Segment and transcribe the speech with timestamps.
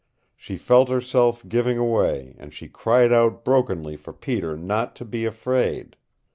[0.35, 5.25] She felt herself giving away, and she cried out brokenly for Peter not to be
[5.25, 5.95] afraid.